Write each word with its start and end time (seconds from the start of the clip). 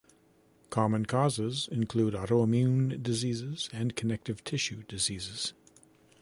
Common 0.71 1.05
causes 1.05 1.69
include 1.71 2.15
autoimmune 2.15 3.03
diseases 3.03 3.69
and 3.71 3.95
connective 3.95 4.43
tissue 4.43 4.81
diseases. 4.87 5.53